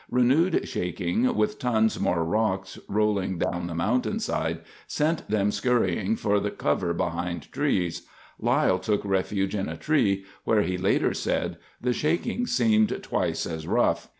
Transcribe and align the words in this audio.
Renewed 0.09 0.67
shaking, 0.67 1.35
with 1.35 1.59
tons 1.59 1.99
more 1.99 2.25
rocks 2.25 2.79
rolling 2.87 3.37
down 3.37 3.67
the 3.67 3.75
mountainside 3.75 4.61
sent 4.87 5.29
them 5.29 5.51
scurrying 5.51 6.15
for 6.15 6.39
cover 6.49 6.91
behind 6.91 7.51
trees. 7.51 8.01
Lyle 8.39 8.79
took 8.79 9.05
refuge 9.05 9.53
in 9.53 9.69
a 9.69 9.77
tree, 9.77 10.25
where, 10.43 10.63
he 10.63 10.75
later 10.75 11.13
said, 11.13 11.55
the 11.79 11.93
shaking 11.93 12.47
seemed 12.47 13.03
twice 13.03 13.45
as 13.45 13.67
rough. 13.67 14.09